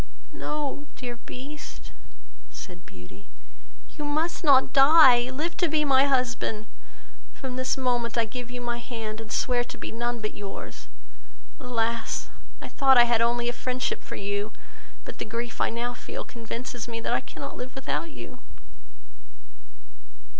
"No, 0.33 0.87
dear 0.95 1.15
Beast, 1.17 1.91
(said 2.49 2.87
Beauty,) 2.87 3.27
you 3.97 4.03
must 4.03 4.43
not 4.43 4.73
die; 4.73 5.29
live 5.29 5.55
to 5.57 5.67
be 5.67 5.85
my 5.85 6.05
husband; 6.05 6.65
from 7.35 7.55
this 7.55 7.77
moment 7.77 8.17
I 8.17 8.25
give 8.25 8.49
you 8.49 8.61
my 8.61 8.79
hand, 8.79 9.21
and 9.21 9.31
swear 9.31 9.63
to 9.65 9.77
be 9.77 9.91
none 9.91 10.19
but 10.19 10.33
yours. 10.33 10.87
Alas! 11.59 12.31
I 12.63 12.67
thought 12.67 12.97
I 12.97 13.03
had 13.03 13.21
only 13.21 13.47
a 13.47 13.53
friendship 13.53 14.01
for 14.01 14.15
you, 14.15 14.51
but, 15.05 15.19
the 15.19 15.23
grief 15.23 15.61
I 15.61 15.69
now 15.69 15.93
feel 15.93 16.23
convinces 16.25 16.87
me, 16.87 16.99
that 17.01 17.13
I 17.13 17.21
cannot 17.21 17.55
live 17.55 17.75
without 17.75 18.09
you." 18.09 18.39